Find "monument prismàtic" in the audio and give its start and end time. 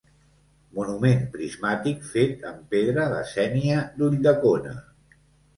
0.77-2.01